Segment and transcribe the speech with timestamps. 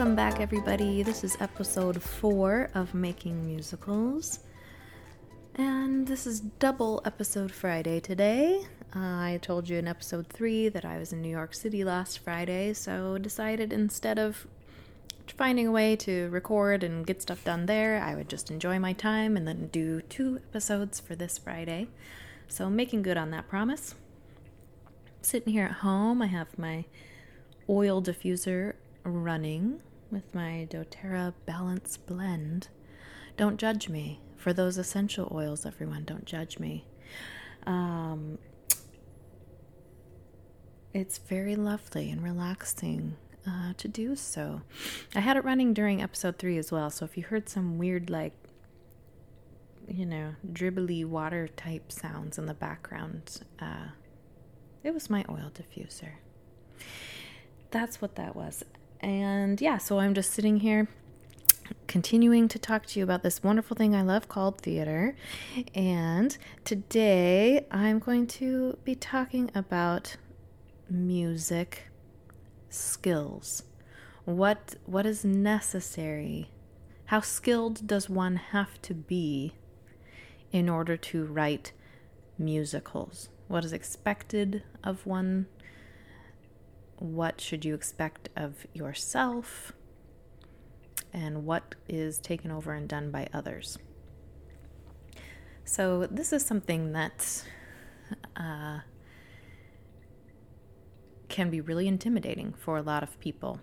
[0.00, 1.02] Welcome back, everybody.
[1.02, 4.38] This is episode four of Making Musicals.
[5.56, 8.62] And this is double episode Friday today.
[8.96, 12.20] Uh, I told you in episode three that I was in New York City last
[12.20, 14.46] Friday, so decided instead of
[15.36, 18.94] finding a way to record and get stuff done there, I would just enjoy my
[18.94, 21.88] time and then do two episodes for this Friday.
[22.48, 23.94] So, making good on that promise.
[25.20, 26.86] Sitting here at home, I have my
[27.68, 32.68] oil diffuser running with my doTERRA Balance Blend.
[33.36, 36.04] Don't judge me for those essential oils, everyone.
[36.04, 36.84] Don't judge me.
[37.66, 38.38] Um,
[40.92, 44.62] it's very lovely and relaxing uh, to do so.
[45.14, 48.10] I had it running during episode three as well, so if you heard some weird,
[48.10, 48.32] like,
[49.88, 53.88] you know, dribbly water type sounds in the background, uh,
[54.82, 56.12] it was my oil diffuser.
[57.70, 58.64] That's what that was.
[59.00, 60.88] And yeah, so I'm just sitting here
[61.86, 65.16] continuing to talk to you about this wonderful thing I love called theater.
[65.74, 70.16] And today I'm going to be talking about
[70.88, 71.88] music
[72.68, 73.62] skills.
[74.24, 76.50] What what is necessary?
[77.06, 79.54] How skilled does one have to be
[80.52, 81.72] in order to write
[82.38, 83.30] musicals?
[83.48, 85.46] What is expected of one?
[87.00, 89.72] What should you expect of yourself?
[91.12, 93.78] And what is taken over and done by others?
[95.64, 97.44] So, this is something that
[98.36, 98.80] uh,
[101.28, 103.60] can be really intimidating for a lot of people.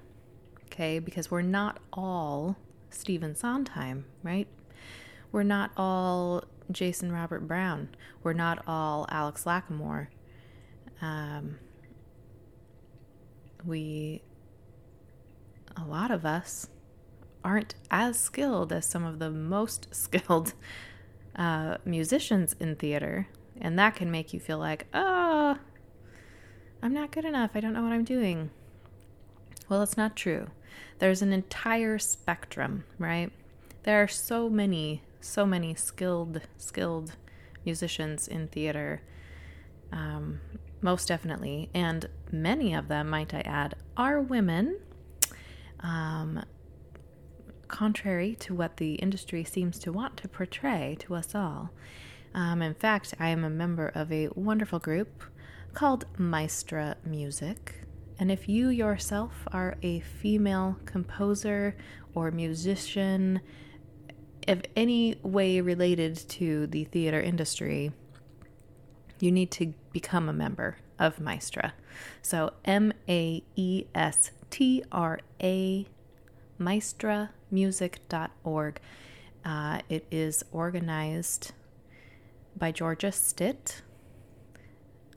[0.65, 2.57] Okay, because we're not all
[2.89, 4.47] Stephen Sondheim, right?
[5.31, 7.89] We're not all Jason Robert Brown.
[8.23, 10.07] We're not all Alex Lacamoire.
[11.01, 11.59] Um,
[13.65, 14.21] we,
[15.75, 16.67] a lot of us,
[17.43, 20.53] aren't as skilled as some of the most skilled
[21.35, 23.27] uh, musicians in theater.
[23.59, 25.57] And that can make you feel like, oh,
[26.81, 27.51] I'm not good enough.
[27.55, 28.51] I don't know what I'm doing.
[29.69, 30.47] Well, it's not true.
[30.99, 33.31] There's an entire spectrum, right?
[33.83, 37.13] There are so many, so many skilled, skilled
[37.65, 39.01] musicians in theater.
[39.91, 40.39] Um,
[40.81, 41.69] most definitely.
[41.73, 44.79] And many of them, might I add, are women.
[45.79, 46.43] Um,
[47.67, 51.71] contrary to what the industry seems to want to portray to us all.
[52.33, 55.23] Um, in fact, I am a member of a wonderful group
[55.73, 57.83] called Maestra Music.
[58.19, 61.75] And if you yourself are a female composer
[62.15, 63.41] or musician,
[64.47, 67.91] of any way related to the theater industry,
[69.19, 71.73] you need to become a member of Maestra.
[72.21, 75.87] So M A E S T R A,
[76.59, 78.79] maestramusic.org.
[79.45, 81.53] Uh, it is organized
[82.57, 83.83] by Georgia Stitt.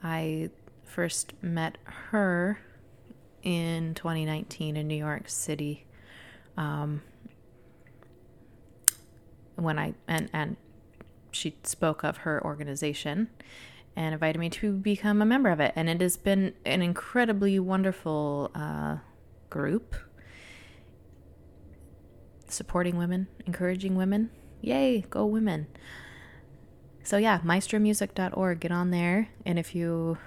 [0.02, 0.50] I
[0.84, 2.60] first met her
[3.42, 5.86] in 2019 in New York City.
[6.56, 7.02] Um,
[9.56, 10.56] when I and and
[11.30, 13.28] she spoke of her organization
[13.96, 17.58] and invited me to become a member of it, and it has been an incredibly
[17.58, 18.96] wonderful uh,
[19.48, 19.94] group
[22.48, 24.30] supporting women, encouraging women.
[24.60, 25.66] Yay, go women!
[27.02, 28.60] So yeah, maestramusic.org.
[28.60, 30.18] Get on there, and if you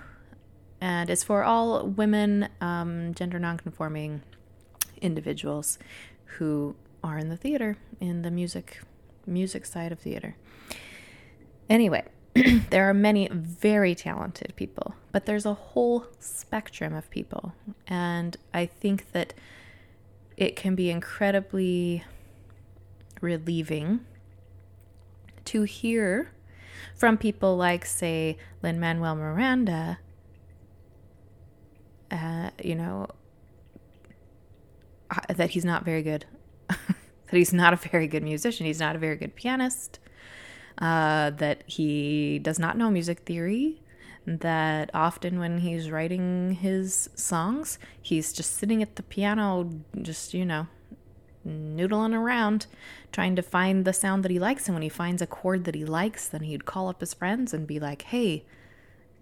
[0.81, 4.21] and it's for all women, um, gender nonconforming
[5.01, 5.79] individuals
[6.25, 8.81] who are in the theater, in the music
[9.25, 10.35] music side of theater.
[11.69, 12.03] Anyway,
[12.69, 17.53] there are many very talented people, but there's a whole spectrum of people,
[17.87, 19.33] and I think that
[20.35, 22.03] it can be incredibly
[23.21, 24.01] relieving
[25.45, 26.31] to hear
[26.95, 29.99] from people like, say, Lin Manuel Miranda,
[32.11, 33.07] uh, you know,
[35.09, 36.25] uh, that he's not very good,
[36.69, 36.77] that
[37.31, 39.99] he's not a very good musician, he's not a very good pianist,
[40.77, 43.81] uh, that he does not know music theory,
[44.25, 49.69] that often when he's writing his songs, he's just sitting at the piano,
[50.01, 50.67] just, you know,
[51.45, 52.67] noodling around
[53.11, 54.67] trying to find the sound that he likes.
[54.67, 57.53] And when he finds a chord that he likes, then he'd call up his friends
[57.53, 58.45] and be like, hey,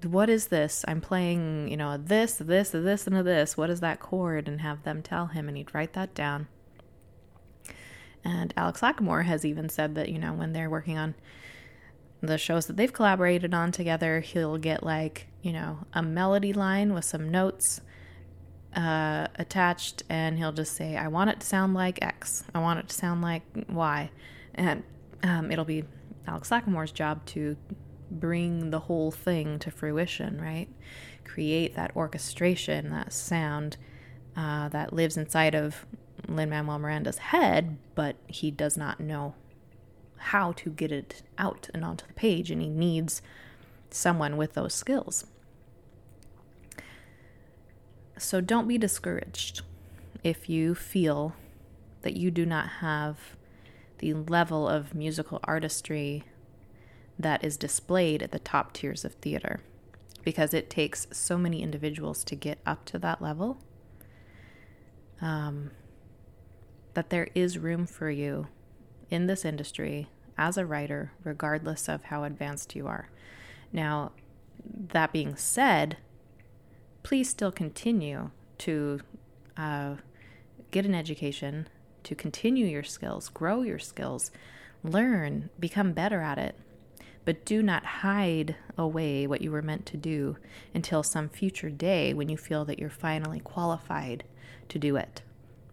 [0.04, 0.86] what is this?
[0.88, 3.58] I'm playing, you know, this, this, this, and this.
[3.58, 4.48] What is that chord?
[4.48, 6.48] And have them tell him, and he'd write that down.
[8.24, 11.16] And Alex Lacamoire has even said that, you know, when they're working on
[12.22, 16.94] the shows that they've collaborated on together, he'll get like, you know, a melody line
[16.94, 17.82] with some notes
[18.76, 22.44] uh, attached and he'll just say, I want it to sound like X.
[22.54, 24.12] I want it to sound like Y.
[24.54, 24.84] And
[25.24, 25.84] um, it'll be
[26.28, 27.58] Alex Lacamoire's job to
[28.12, 30.68] bring the whole thing to fruition, right?
[31.24, 33.78] Create that orchestration, that sound
[34.36, 35.86] uh, that lives inside of
[36.36, 39.36] Lin Manuel Miranda's head, but he does not know
[40.18, 43.22] how to get it out and onto the page, and he needs
[43.90, 45.26] someone with those skills.
[48.18, 49.62] So don't be discouraged
[50.24, 51.36] if you feel
[52.04, 53.36] that you do not have
[53.98, 56.24] the level of musical artistry
[57.18, 59.60] that is displayed at the top tiers of theater
[60.24, 63.60] because it takes so many individuals to get up to that level
[65.22, 65.72] um,
[66.94, 68.48] that there is room for you
[69.10, 73.10] in this industry as a writer, regardless of how advanced you are.
[73.72, 74.12] Now,
[74.66, 75.98] that being said,
[77.04, 79.02] please still continue to
[79.58, 79.96] uh,
[80.72, 81.68] get an education,
[82.04, 84.32] to continue your skills, grow your skills,
[84.84, 86.56] learn, become better at it.
[87.24, 90.38] But do not hide away what you were meant to do
[90.74, 94.24] until some future day when you feel that you're finally qualified
[94.70, 95.22] to do it.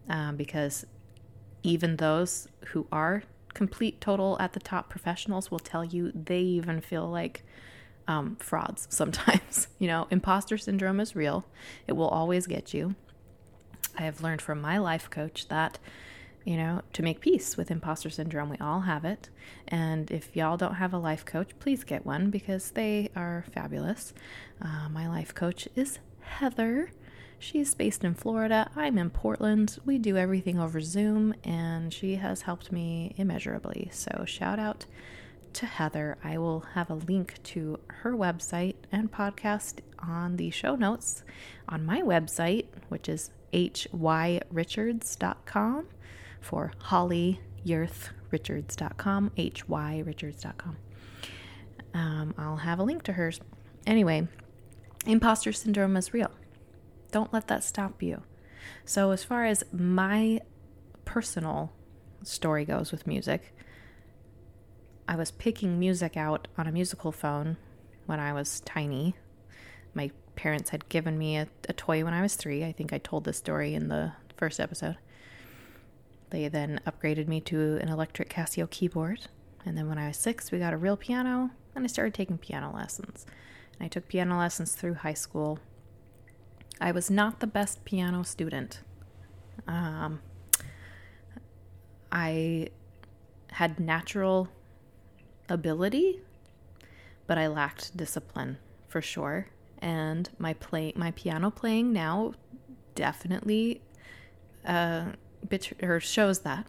[0.07, 0.85] Um, because
[1.63, 3.23] even those who are
[3.53, 7.43] complete, total, at the top professionals will tell you they even feel like
[8.07, 9.67] um, frauds sometimes.
[9.77, 11.45] you know, imposter syndrome is real,
[11.87, 12.95] it will always get you.
[13.97, 15.77] I have learned from my life coach that,
[16.45, 19.29] you know, to make peace with imposter syndrome, we all have it.
[19.67, 24.13] And if y'all don't have a life coach, please get one because they are fabulous.
[24.61, 26.91] Uh, my life coach is Heather.
[27.39, 28.69] She's based in Florida.
[28.75, 29.79] I'm in Portland.
[29.85, 33.89] We do everything over Zoom, and she has helped me immeasurably.
[33.93, 34.85] So, shout out
[35.53, 36.17] to Heather.
[36.21, 41.23] I will have a link to her website and podcast on the show notes
[41.67, 45.87] on my website, which is hyrichards.com
[46.41, 47.39] for Holly
[48.31, 50.77] Richards.com, hyrichards.com.
[51.93, 53.39] Um, I'll have a link to hers.
[53.87, 54.27] Anyway,
[55.05, 56.31] imposter syndrome is real.
[57.11, 58.23] Don't let that stop you.
[58.85, 60.41] So, as far as my
[61.05, 61.71] personal
[62.23, 63.53] story goes with music,
[65.07, 67.57] I was picking music out on a musical phone
[68.05, 69.15] when I was tiny.
[69.93, 72.63] My parents had given me a, a, toy when I was three.
[72.63, 74.97] I think I told this story in the first episode.
[76.29, 79.27] They then upgraded me to an electric Casio keyboard.
[79.65, 82.37] And then when I was six, we got a real piano, and I started taking
[82.37, 83.25] piano lessons.
[83.77, 85.59] And I took piano lessons through high school.
[86.81, 88.81] I was not the best piano student.
[89.67, 90.21] Um,
[92.11, 92.69] I
[93.51, 94.49] had natural
[95.49, 96.21] ability,
[97.27, 99.47] but I lacked discipline for sure.
[99.79, 102.33] And my play, my piano playing now,
[102.95, 103.81] definitely,
[104.65, 105.11] uh,
[105.81, 106.67] or shows that.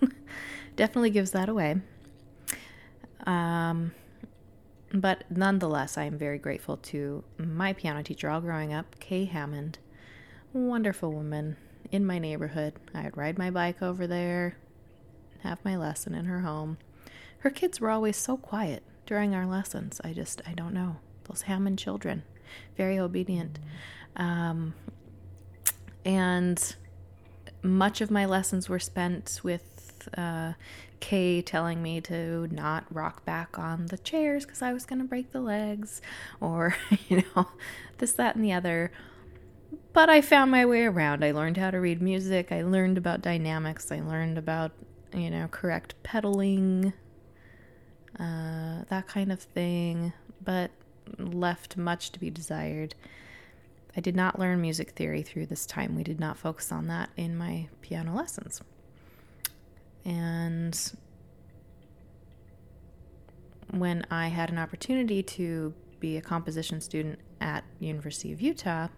[0.76, 1.76] definitely gives that away.
[3.26, 3.92] Um,
[4.94, 9.78] but nonetheless, I am very grateful to my piano teacher all growing up, Kay Hammond.
[10.52, 11.56] Wonderful woman
[11.90, 12.74] in my neighborhood.
[12.94, 14.56] I would ride my bike over there,
[15.40, 16.78] have my lesson in her home.
[17.38, 20.00] Her kids were always so quiet during our lessons.
[20.04, 20.98] I just, I don't know.
[21.24, 22.22] Those Hammond children,
[22.76, 23.58] very obedient.
[24.14, 24.74] Um,
[26.04, 26.76] and
[27.62, 29.73] much of my lessons were spent with
[30.16, 30.54] uh,
[31.00, 35.04] Kay telling me to not rock back on the chairs because I was going to
[35.04, 36.00] break the legs,
[36.40, 36.76] or,
[37.08, 37.48] you know,
[37.98, 38.90] this, that, and the other.
[39.92, 41.24] But I found my way around.
[41.24, 42.50] I learned how to read music.
[42.50, 43.92] I learned about dynamics.
[43.92, 44.72] I learned about,
[45.12, 46.92] you know, correct pedaling,
[48.18, 50.70] uh, that kind of thing, but
[51.18, 52.94] left much to be desired.
[53.96, 55.94] I did not learn music theory through this time.
[55.94, 58.60] We did not focus on that in my piano lessons.
[60.04, 60.78] And
[63.70, 68.88] when I had an opportunity to be a composition student at University of Utah,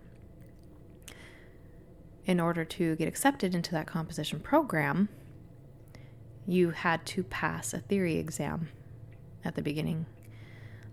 [2.25, 5.08] in order to get accepted into that composition program,
[6.46, 8.68] you had to pass a theory exam
[9.44, 10.06] at the beginning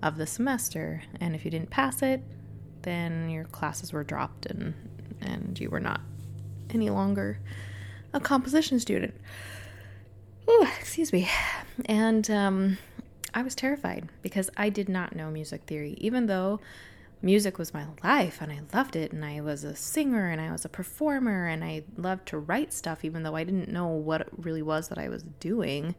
[0.01, 1.03] of the semester.
[1.19, 2.21] And if you didn't pass it,
[2.83, 4.73] then your classes were dropped and
[5.21, 6.01] and you were not
[6.71, 7.39] any longer
[8.13, 9.13] a composition student.
[10.49, 11.29] Ooh, excuse me.
[11.85, 12.77] And um,
[13.33, 16.59] I was terrified because I did not know music theory, even though
[17.21, 19.11] music was my life and I loved it.
[19.13, 22.73] And I was a singer and I was a performer and I loved to write
[22.73, 25.95] stuff, even though I didn't know what it really was that I was doing.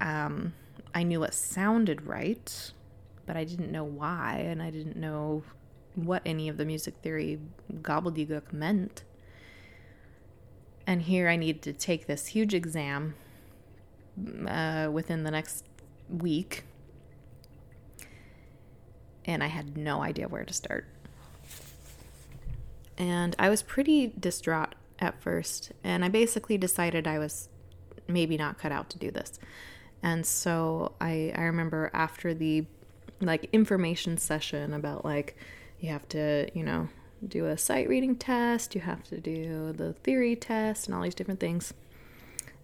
[0.00, 0.54] Um,
[0.94, 2.72] I knew what sounded right,
[3.26, 5.44] but I didn't know why, and I didn't know
[5.94, 7.38] what any of the music theory
[7.72, 9.04] gobbledygook meant.
[10.90, 13.14] And here I needed to take this huge exam
[14.44, 15.64] uh, within the next
[16.08, 16.64] week.
[19.24, 20.88] And I had no idea where to start.
[22.98, 25.70] And I was pretty distraught at first.
[25.84, 27.48] And I basically decided I was
[28.08, 29.38] maybe not cut out to do this.
[30.02, 32.66] And so I, I remember after the
[33.20, 35.36] like information session about like
[35.78, 36.88] you have to, you know,
[37.26, 41.14] do a sight reading test, you have to do the theory test and all these
[41.14, 41.74] different things.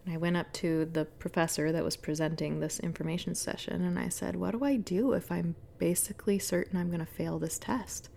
[0.05, 4.09] And I went up to the professor that was presenting this information session and I
[4.09, 8.09] said, What do I do if I'm basically certain I'm going to fail this test?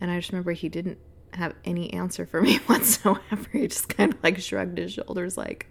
[0.00, 0.98] And I just remember he didn't
[1.34, 3.46] have any answer for me whatsoever.
[3.52, 5.68] He just kind of like shrugged his shoulders, like,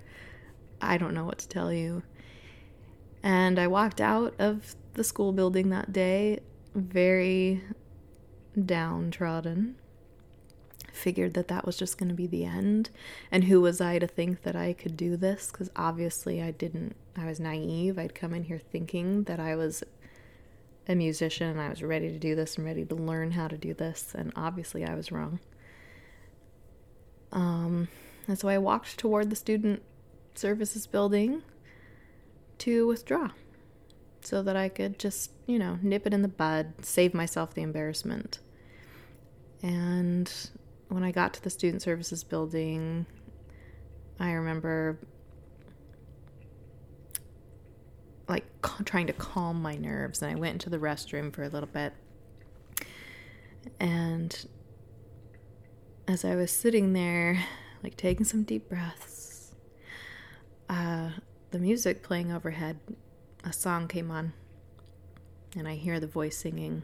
[0.82, 2.04] I don't know what to tell you.
[3.22, 6.40] And I walked out of the school building that day
[6.74, 7.62] very
[8.60, 9.76] downtrodden.
[10.92, 12.90] Figured that that was just going to be the end.
[13.32, 15.50] And who was I to think that I could do this?
[15.52, 17.98] Because obviously I didn't, I was naive.
[17.98, 19.84] I'd come in here thinking that I was
[20.88, 23.58] a musician and I was ready to do this and ready to learn how to
[23.58, 24.14] do this.
[24.14, 25.40] And obviously I was wrong.
[27.32, 27.88] Um,
[28.28, 29.82] and so I walked toward the student
[30.36, 31.44] services building
[32.60, 33.32] to withdraw
[34.22, 37.62] so that I could just, you know, nip it in the bud, save myself the
[37.62, 38.40] embarrassment.
[39.62, 40.32] And
[40.90, 43.06] when I got to the student services building,
[44.20, 45.00] I remember
[48.28, 48.46] like
[48.86, 51.94] trying to calm my nerves and I went into the restroom for a little bit.
[53.80, 54.46] And
[56.08, 57.44] as I was sitting there,
[57.84, 59.56] like taking some deep breaths,
[60.70, 61.12] uh,
[61.52, 62.80] the music playing overhead,
[63.44, 64.34] a song came on,
[65.58, 66.84] and I hear the voice singing,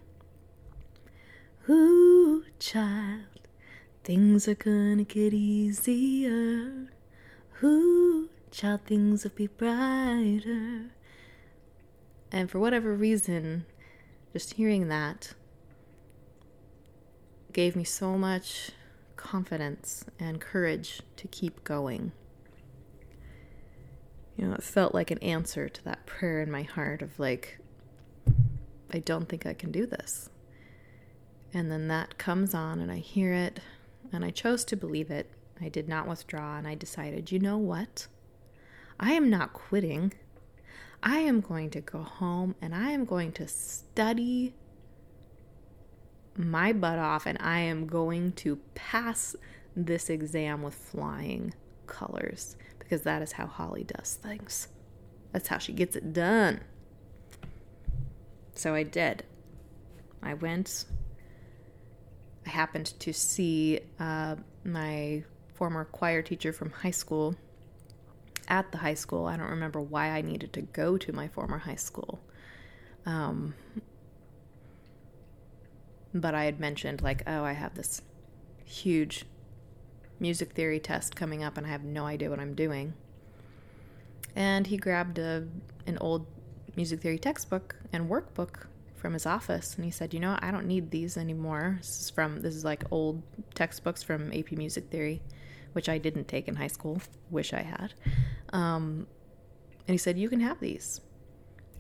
[1.70, 3.48] Ooh, child,
[4.04, 6.88] things are gonna get easier.
[7.64, 10.92] Ooh, child, things will be brighter.
[12.32, 13.66] And for whatever reason,
[14.34, 15.34] just hearing that
[17.54, 18.72] gave me so much
[19.16, 22.12] confidence and courage to keep going.
[24.38, 27.60] You know, it felt like an answer to that prayer in my heart of like,
[28.94, 30.30] I don't think I can do this.
[31.54, 33.60] And then that comes on, and I hear it,
[34.12, 35.32] and I chose to believe it.
[35.60, 38.08] I did not withdraw, and I decided, you know what?
[39.00, 40.14] I am not quitting.
[41.04, 44.56] I am going to go home and I am going to study
[46.36, 49.36] my butt off and I am going to pass
[49.76, 51.54] this exam with flying
[51.88, 54.68] colors because that is how Holly does things.
[55.32, 56.62] That's how she gets it done.
[58.56, 59.24] So I did.
[60.22, 60.86] I went.
[62.46, 67.36] I happened to see uh, my former choir teacher from high school
[68.48, 69.26] at the high school.
[69.26, 72.22] I don't remember why I needed to go to my former high school.
[73.06, 73.54] Um,
[76.14, 78.02] but I had mentioned, like, oh, I have this
[78.66, 79.26] huge
[80.20, 82.94] music theory test coming up and I have no idea what I'm doing.
[84.36, 85.48] And he grabbed a,
[85.86, 86.26] an old
[86.76, 90.66] music theory textbook and workbook from his office and he said, "You know, I don't
[90.66, 91.78] need these anymore.
[91.80, 93.22] This is from this is like old
[93.56, 95.22] textbooks from AP Music Theory,
[95.74, 97.02] which I didn't take in high school.
[97.30, 97.94] Wish I had."
[98.54, 99.08] Um,
[99.88, 101.02] and he said, "You can have these."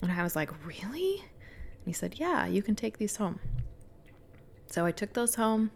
[0.01, 3.39] And I was like, "Really?" And he said, "Yeah, you can take these home."
[4.67, 5.71] So I took those home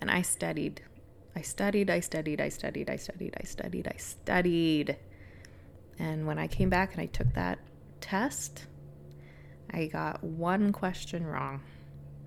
[0.00, 0.82] and I studied.
[1.36, 4.96] I studied, I studied, I studied, I studied, I studied, I studied.
[5.98, 7.58] And when I came back and I took that
[8.00, 8.66] test,
[9.70, 11.62] I got one question wrong.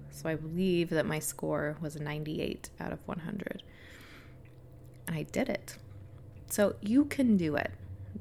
[0.09, 3.63] So I believe that my score was 98 out of 100.
[5.07, 5.77] And I did it.
[6.49, 7.71] So you can do it.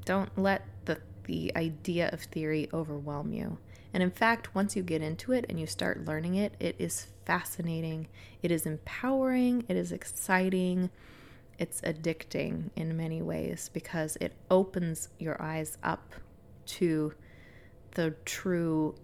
[0.05, 3.57] Don't let the, the idea of theory overwhelm you.
[3.93, 7.07] And in fact, once you get into it and you start learning it, it is
[7.27, 8.07] fascinating,
[8.41, 10.89] it is empowering, it is exciting,
[11.59, 16.13] it's addicting in many ways because it opens your eyes up
[16.65, 17.13] to
[17.91, 18.95] the true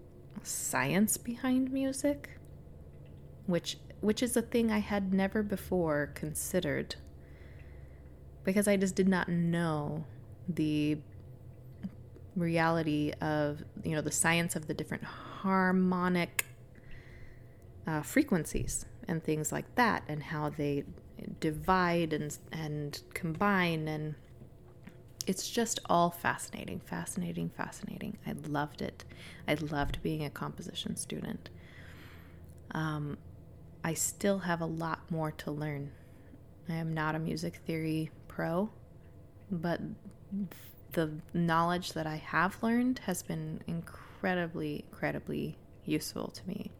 [0.41, 2.29] science behind music,
[3.45, 6.95] which which is a thing I had never before considered
[8.43, 10.05] because I just did not know
[10.47, 10.97] the
[12.35, 16.45] reality of you know the science of the different harmonic
[17.87, 20.83] uh, frequencies and things like that and how they
[21.39, 24.15] divide and and combine and
[25.25, 29.05] it's just all fascinating fascinating fascinating i loved it
[29.47, 31.49] i loved being a composition student
[32.73, 33.17] um,
[33.83, 35.91] I still have a lot more to learn.
[36.69, 38.69] I am not a music theory pro,
[39.51, 39.81] but
[40.93, 46.71] the knowledge that I have learned has been incredibly, incredibly useful to me.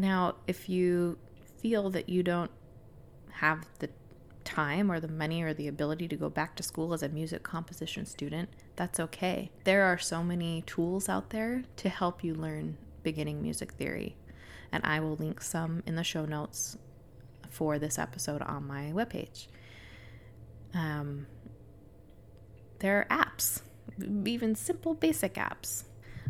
[0.00, 1.18] Now, if you
[1.58, 2.50] feel that you don't
[3.32, 3.90] have the
[4.44, 7.42] time or the money or the ability to go back to school as a music
[7.42, 9.50] composition student, that's okay.
[9.64, 14.16] There are so many tools out there to help you learn beginning music theory.
[14.72, 16.78] And I will link some in the show notes
[17.50, 19.48] for this episode on my webpage.
[20.72, 21.26] Um,
[22.78, 23.60] there are apps,
[24.24, 25.84] even simple basic apps.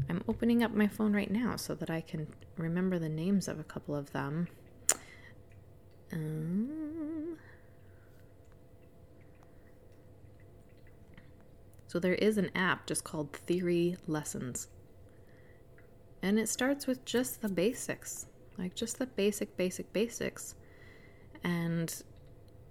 [0.09, 2.27] I'm opening up my phone right now so that I can
[2.57, 4.49] remember the names of a couple of them.
[6.13, 7.37] Um,
[11.87, 14.69] so there is an app just called Theory Lessons.
[16.23, 18.27] And it starts with just the basics,
[18.59, 20.55] like just the basic, basic, basics.
[21.43, 22.03] And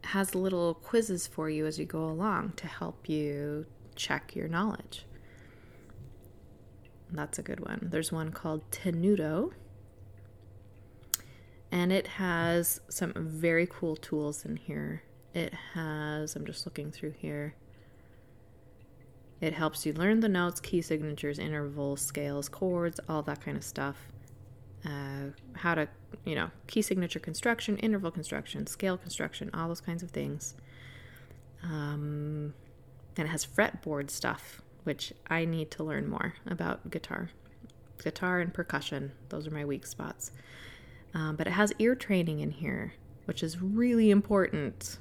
[0.03, 5.05] has little quizzes for you as you go along to help you check your knowledge.
[7.11, 7.89] That's a good one.
[7.91, 9.51] There's one called Tenuto,
[11.71, 15.03] and it has some very cool tools in here.
[15.33, 17.55] It has, I'm just looking through here.
[19.41, 23.63] It helps you learn the notes, key signatures, intervals, scales, chords, all that kind of
[23.63, 23.97] stuff.
[24.85, 25.87] Uh, how to,
[26.25, 30.55] you know, key signature construction, interval construction, scale construction, all those kinds of things.
[31.63, 32.53] Um,
[33.17, 37.29] and it has fretboard stuff, which I need to learn more about guitar.
[38.03, 40.31] Guitar and percussion, those are my weak spots.
[41.13, 42.93] Um, but it has ear training in here,
[43.25, 44.97] which is really important.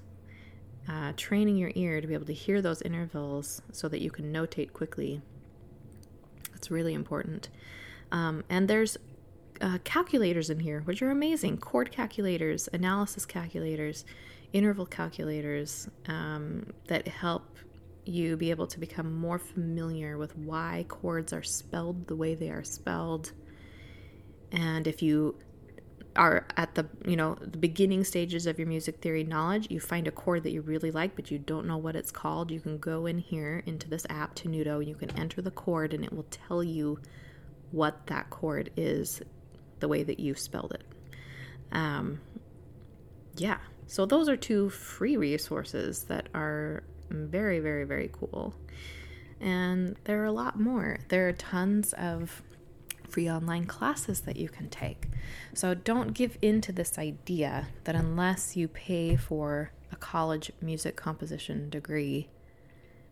[0.87, 4.30] Uh, training your ear to be able to hear those intervals so that you can
[4.30, 5.23] notate quickly.
[6.52, 7.49] That's really important.
[8.12, 8.99] Um, and there's
[9.62, 14.04] uh, calculators in here, which are amazing chord calculators, analysis calculators,
[14.52, 17.57] interval calculators um, that help
[18.09, 22.51] you be able to become more familiar with why chords are spelled the way they
[22.51, 23.33] are spelled.
[24.51, 25.37] And if you
[26.16, 30.09] are at the you know the beginning stages of your music theory knowledge you find
[30.09, 32.77] a chord that you really like but you don't know what it's called you can
[32.79, 36.27] go in here into this app Tenuto you can enter the chord and it will
[36.31, 36.99] tell you
[37.71, 39.23] what that chord is
[39.79, 40.85] the way that you spelled it
[41.71, 42.21] um,
[43.37, 48.55] yeah so those are two free resources that are very, very, very cool.
[49.40, 50.99] And there are a lot more.
[51.09, 52.42] There are tons of
[53.09, 55.07] free online classes that you can take.
[55.55, 60.97] So don't give in to this idea that unless you pay for a college music
[60.97, 62.29] composition degree,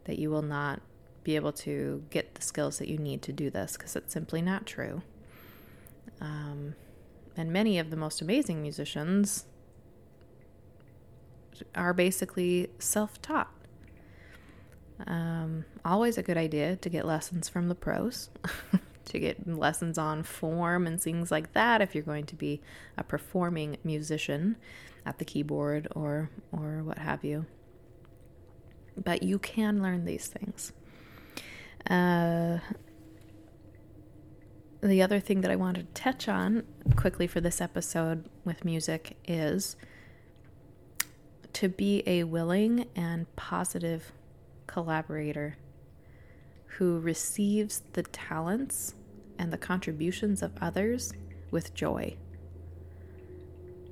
[0.04, 0.80] that you will not
[1.24, 4.42] be able to get the skills that you need to do this because it's simply
[4.42, 5.02] not true.
[6.20, 6.74] Um,
[7.36, 9.46] and many of the most amazing musicians
[11.74, 13.50] are basically self taught.
[15.06, 18.30] Um, always a good idea to get lessons from the pros,
[19.06, 22.60] to get lessons on form and things like that if you're going to be
[22.96, 24.56] a performing musician
[25.04, 27.46] at the keyboard or or what have you.
[28.96, 30.72] But you can learn these things.
[31.88, 32.58] Uh,
[34.82, 36.64] the other thing that I wanted to touch on
[36.96, 39.76] quickly for this episode with music is
[41.54, 44.12] to be a willing and positive
[44.66, 45.56] collaborator
[46.66, 48.94] who receives the talents
[49.38, 51.12] and the contributions of others
[51.50, 52.16] with joy.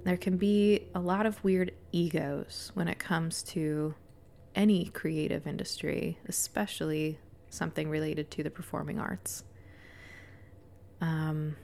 [0.05, 3.95] There can be a lot of weird egos when it comes to
[4.55, 9.45] any creative industry, especially something related to the performing arts.
[11.01, 11.57] Um,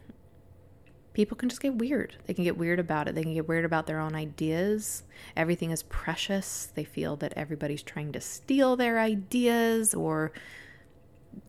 [1.21, 2.17] people can just get weird.
[2.25, 3.15] They can get weird about it.
[3.15, 5.03] They can get weird about their own ideas.
[5.37, 6.73] Everything is precious.
[6.75, 10.33] They feel that everybody's trying to steal their ideas or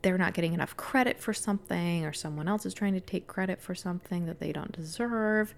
[0.01, 3.61] they're not getting enough credit for something or someone else is trying to take credit
[3.61, 5.55] for something that they don't deserve.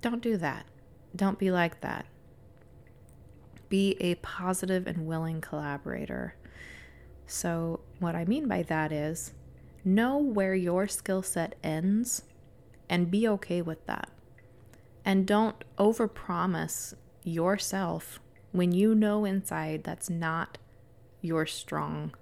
[0.00, 0.66] Don't do that.
[1.16, 2.06] Don't be like that.
[3.68, 6.36] Be a positive and willing collaborator.
[7.26, 9.32] So, what I mean by that is
[9.84, 12.22] know where your skill set ends
[12.88, 14.10] and be okay with that.
[15.04, 18.20] And don't overpromise yourself
[18.52, 20.58] when you know inside that's not
[21.20, 22.14] your strong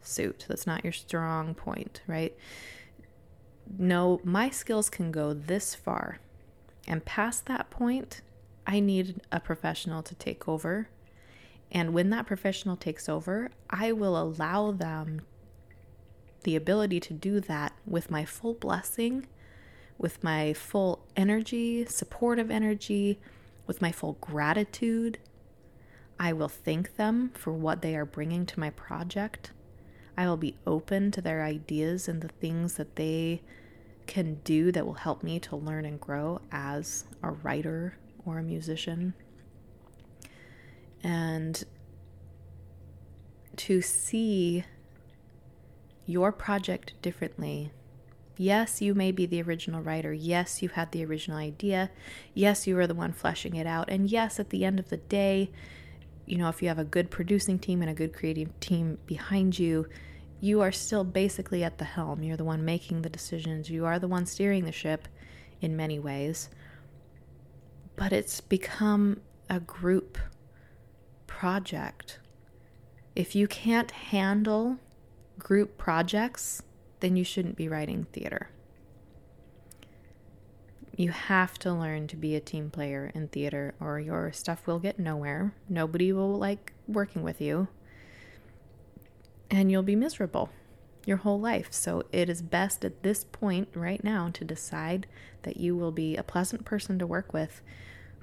[0.00, 0.46] suit.
[0.48, 2.36] That's not your strong point, right?
[3.78, 6.18] No, my skills can go this far.
[6.86, 8.20] And past that point,
[8.66, 10.88] I need a professional to take over.
[11.70, 15.22] And when that professional takes over, I will allow them
[16.42, 19.26] the ability to do that with my full blessing
[19.98, 23.20] with my full energy, supportive energy,
[23.66, 25.18] with my full gratitude.
[26.18, 29.52] I will thank them for what they are bringing to my project.
[30.16, 33.42] I will be open to their ideas and the things that they
[34.06, 38.42] can do that will help me to learn and grow as a writer or a
[38.42, 39.14] musician.
[41.02, 41.64] And
[43.56, 44.64] to see
[46.06, 47.72] your project differently.
[48.42, 50.12] Yes, you may be the original writer.
[50.12, 51.92] Yes, you had the original idea.
[52.34, 53.88] Yes, you were the one fleshing it out.
[53.88, 55.52] And yes, at the end of the day,
[56.26, 59.60] you know, if you have a good producing team and a good creative team behind
[59.60, 59.86] you,
[60.40, 62.24] you are still basically at the helm.
[62.24, 63.70] You're the one making the decisions.
[63.70, 65.06] You are the one steering the ship
[65.60, 66.50] in many ways.
[67.94, 70.18] But it's become a group
[71.28, 72.18] project.
[73.14, 74.78] If you can't handle
[75.38, 76.64] group projects,
[77.02, 78.48] then you shouldn't be writing theater.
[80.96, 84.78] You have to learn to be a team player in theater, or your stuff will
[84.78, 85.52] get nowhere.
[85.68, 87.68] Nobody will like working with you,
[89.50, 90.50] and you'll be miserable
[91.04, 91.72] your whole life.
[91.72, 95.08] So, it is best at this point right now to decide
[95.42, 97.62] that you will be a pleasant person to work with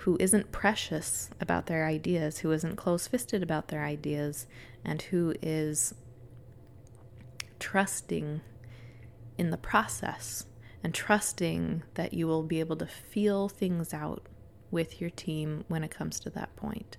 [0.03, 4.47] who isn't precious about their ideas, who isn't close fisted about their ideas,
[4.85, 5.93] and who is
[7.59, 8.39] trusting
[9.39, 10.45] in the process
[10.83, 14.27] and trusting that you will be able to feel things out
[14.69, 16.97] with your team when it comes to that point.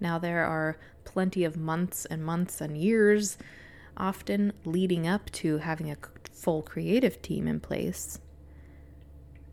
[0.00, 3.36] Now, there are plenty of months and months and years
[3.96, 5.96] often leading up to having a
[6.32, 8.18] full creative team in place.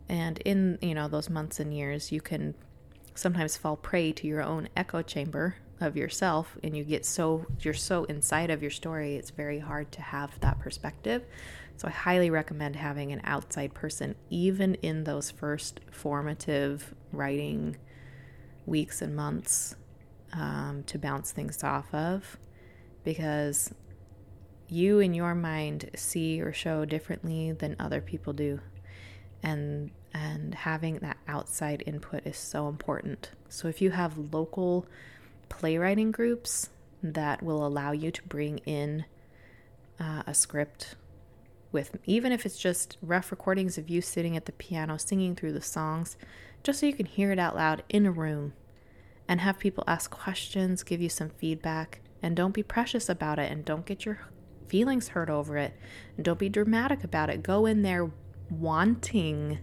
[0.08, 2.54] And in, you know, those months and years, you can
[3.14, 7.72] sometimes fall prey to your own echo chamber of yourself and you get so you're
[7.72, 11.24] so inside of your story it's very hard to have that perspective
[11.80, 17.76] so i highly recommend having an outside person even in those first formative writing
[18.66, 19.74] weeks and months
[20.32, 22.38] um, to bounce things off of.
[23.04, 23.74] Because
[24.68, 28.60] you in your mind see or show differently than other people do.
[29.42, 33.30] And and having that outside input is so important.
[33.48, 34.86] So if you have local
[35.48, 36.68] playwriting groups
[37.02, 39.04] that will allow you to bring in
[40.00, 40.96] uh, a script
[41.72, 45.52] with even if it's just rough recordings of you sitting at the piano singing through
[45.52, 46.16] the songs
[46.62, 48.52] just so you can hear it out loud in a room
[49.28, 53.50] and have people ask questions give you some feedback and don't be precious about it
[53.50, 54.20] and don't get your
[54.66, 55.74] feelings hurt over it
[56.16, 58.10] and don't be dramatic about it go in there
[58.50, 59.58] wanting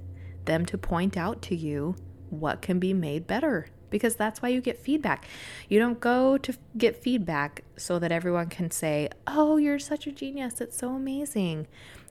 [0.46, 1.96] them to point out to you
[2.30, 5.28] what can be made better because that's why you get feedback.
[5.70, 10.12] You don't go to get feedback so that everyone can say, Oh, you're such a
[10.12, 10.62] genius.
[10.62, 11.68] It's so amazing.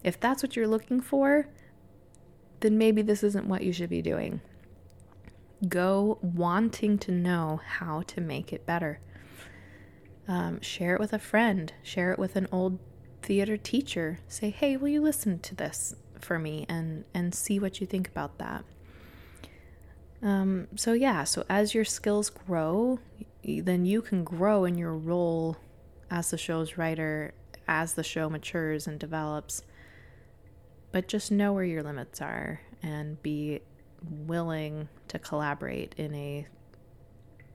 [0.07, 1.49] If that's what you're looking for,
[2.61, 4.41] then maybe this isn't what you should be doing.
[5.69, 9.01] Go wanting to know how to make it better.
[10.29, 12.79] Um, share it with a friend, share it with an old
[13.21, 14.21] theater teacher.
[14.29, 18.07] Say, Hey, will you listen to this for me and, and see what you think
[18.07, 18.65] about that?
[20.23, 23.01] Um, so, yeah, so as your skills grow,
[23.45, 25.57] then you can grow in your role
[26.13, 27.35] as the show's writer
[27.67, 29.63] as the show matures and develops.
[30.93, 33.61] But just know where your limits are and be
[34.03, 36.47] willing to collaborate in a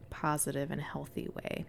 [0.09, 1.65] positive and healthy way.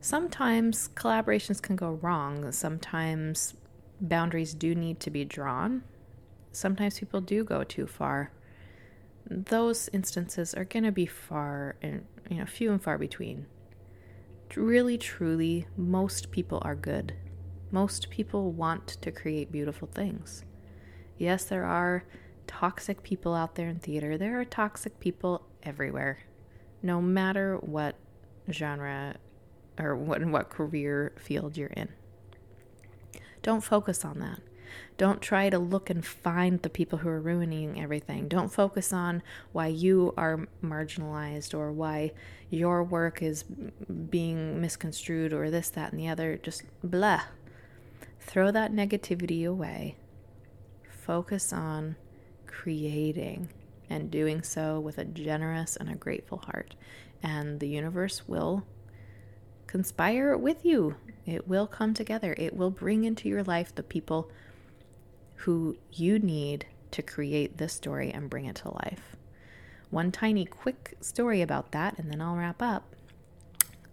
[0.00, 2.50] Sometimes collaborations can go wrong.
[2.52, 3.54] Sometimes
[4.00, 5.82] boundaries do need to be drawn.
[6.52, 8.32] Sometimes people do go too far
[9.30, 13.46] those instances are going to be far and you know few and far between
[14.56, 17.14] really truly most people are good
[17.70, 20.44] most people want to create beautiful things
[21.18, 22.04] yes there are
[22.46, 26.18] toxic people out there in theater there are toxic people everywhere
[26.82, 27.96] no matter what
[28.50, 29.14] genre
[29.78, 31.88] or what what career field you're in
[33.42, 34.40] don't focus on that
[34.96, 38.28] don't try to look and find the people who are ruining everything.
[38.28, 42.12] Don't focus on why you are marginalized or why
[42.50, 46.36] your work is being misconstrued or this, that, and the other.
[46.36, 47.22] Just blah.
[48.20, 49.96] Throw that negativity away.
[50.88, 51.96] Focus on
[52.46, 53.48] creating
[53.88, 56.76] and doing so with a generous and a grateful heart.
[57.22, 58.64] And the universe will
[59.66, 60.94] conspire with you.
[61.26, 62.34] It will come together.
[62.38, 64.30] It will bring into your life the people
[65.36, 69.16] who you need to create this story and bring it to life.
[69.90, 72.94] One tiny quick story about that, and then I'll wrap up.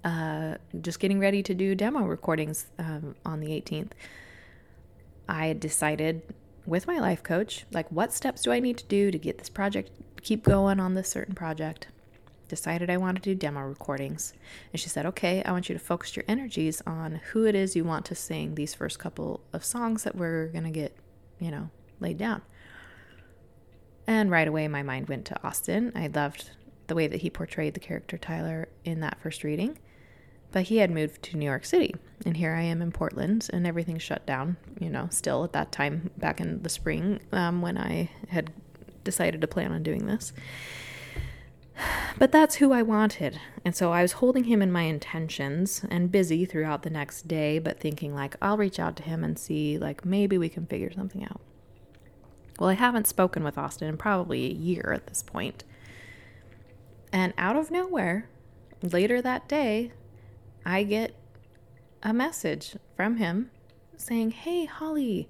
[0.04, 3.92] Uh, just getting ready to do demo recordings um, on the 18th.
[5.28, 6.22] I decided
[6.66, 9.50] with my life coach, like what steps do I need to do to get this
[9.50, 11.88] project keep going on this certain project?
[12.48, 14.34] Decided I wanted to do demo recordings.
[14.72, 17.76] And she said, "Okay, I want you to focus your energies on who it is
[17.76, 20.96] you want to sing these first couple of songs that we're going to get,
[21.40, 22.42] you know, laid down."
[24.06, 25.92] And right away my mind went to Austin.
[25.94, 26.52] I loved
[26.88, 29.78] the way that he portrayed the character Tyler in that first reading.
[30.52, 33.68] But he had moved to New York City, and here I am in Portland, and
[33.68, 37.78] everything's shut down, you know, still at that time back in the spring um, when
[37.78, 38.52] I had
[39.04, 40.34] decided to plan on doing this.
[42.18, 43.40] But that's who I wanted.
[43.64, 47.60] And so I was holding him in my intentions and busy throughout the next day,
[47.60, 50.92] but thinking, like, I'll reach out to him and see, like, maybe we can figure
[50.92, 51.42] something out.
[52.58, 55.64] Well, I haven't spoken with Austin in probably a year at this point.
[57.14, 58.28] And out of nowhere,
[58.82, 59.92] later that day,
[60.68, 61.16] I get
[62.04, 63.52] a message from him
[63.96, 65.30] saying, Hey, Holly,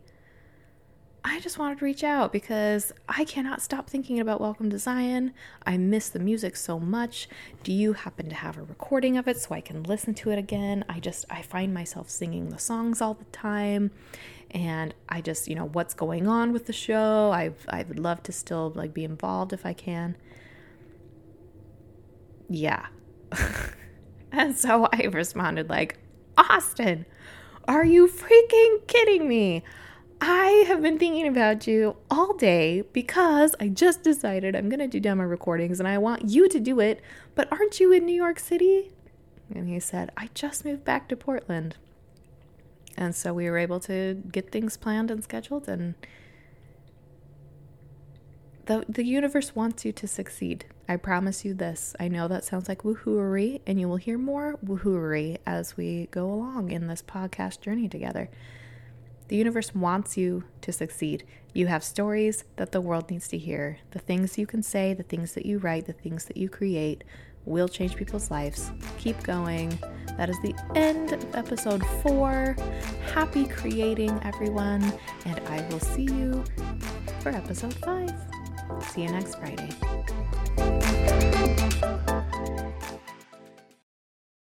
[1.23, 5.33] I just wanted to reach out because I cannot stop thinking about Welcome to Zion.
[5.63, 7.29] I miss the music so much.
[7.61, 10.39] Do you happen to have a recording of it so I can listen to it
[10.39, 10.83] again?
[10.89, 13.91] I just, I find myself singing the songs all the time.
[14.49, 17.29] And I just, you know, what's going on with the show?
[17.31, 20.17] I I would love to still like be involved if I can.
[22.49, 22.87] Yeah.
[24.31, 25.97] And so I responded, like,
[26.37, 27.05] Austin,
[27.67, 29.63] are you freaking kidding me?
[30.19, 34.87] I have been thinking about you all day because I just decided I'm going to
[34.87, 37.01] do demo recordings and I want you to do it,
[37.35, 38.91] but aren't you in New York City?
[39.53, 41.77] And he said, I just moved back to Portland.
[42.97, 45.93] And so we were able to get things planned and scheduled and
[48.65, 50.65] the the universe wants you to succeed.
[50.89, 51.95] I promise you this.
[51.99, 56.31] I know that sounds like woohooery, and you will hear more woohooery as we go
[56.31, 58.29] along in this podcast journey together.
[59.27, 61.25] The universe wants you to succeed.
[61.53, 63.79] You have stories that the world needs to hear.
[63.91, 67.03] The things you can say, the things that you write, the things that you create
[67.43, 68.71] will change people's lives.
[68.97, 69.77] Keep going.
[70.15, 72.55] That is the end of episode four.
[73.13, 74.83] Happy creating, everyone,
[75.25, 76.45] and I will see you
[77.19, 78.13] for episode five.
[78.81, 79.69] See you next Friday.